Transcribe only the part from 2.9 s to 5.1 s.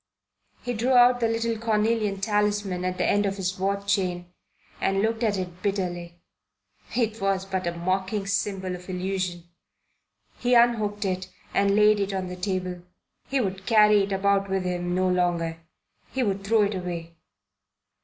the end of his watch chain and